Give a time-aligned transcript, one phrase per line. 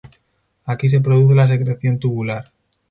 [0.65, 2.43] Aquí se produce la secreción tubular.